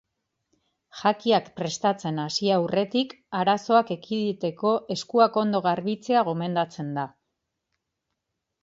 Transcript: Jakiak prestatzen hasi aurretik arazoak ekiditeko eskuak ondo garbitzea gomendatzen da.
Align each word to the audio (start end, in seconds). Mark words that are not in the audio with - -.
Jakiak 1.01 1.51
prestatzen 1.59 2.17
hasi 2.23 2.49
aurretik 2.55 3.13
arazoak 3.43 3.93
ekiditeko 3.97 4.73
eskuak 4.97 5.41
ondo 5.45 5.63
garbitzea 5.71 6.27
gomendatzen 6.33 6.93
da. 7.01 7.09